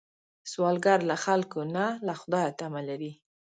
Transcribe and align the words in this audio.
سوالګر 0.51 0.99
له 1.09 1.15
خلکو 1.25 1.59
نه، 1.75 1.85
له 2.07 2.13
خدایه 2.21 2.51
تمه 2.59 2.81
لري 2.89 3.11